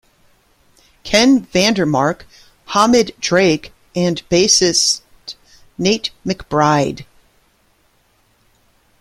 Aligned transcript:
Ken 1.03 1.41
Vandermark, 1.45 2.23
Hamid 2.69 3.13
Drake, 3.19 3.71
and 3.95 4.27
bassist 4.31 5.01
Nate 5.77 6.09
McBride. 6.25 7.05